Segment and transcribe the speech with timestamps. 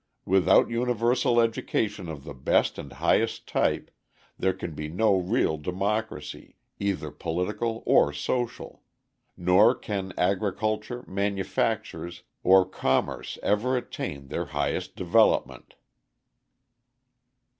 [0.25, 3.91] Without universal education of the best and highest type,
[4.35, 8.81] there can be no real democracy, either political or social;
[9.37, 15.75] nor can agriculture, manufactures, or commerce ever attain their highest development.